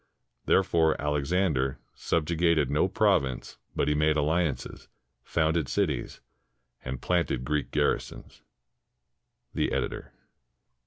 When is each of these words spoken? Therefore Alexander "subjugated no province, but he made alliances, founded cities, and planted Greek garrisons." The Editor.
Therefore 0.47 0.99
Alexander 0.99 1.77
"subjugated 1.93 2.71
no 2.71 2.87
province, 2.87 3.59
but 3.75 3.87
he 3.87 3.93
made 3.93 4.17
alliances, 4.17 4.87
founded 5.23 5.69
cities, 5.69 6.21
and 6.83 7.03
planted 7.03 7.45
Greek 7.45 7.69
garrisons." 7.69 8.41
The 9.53 9.71
Editor. 9.71 10.11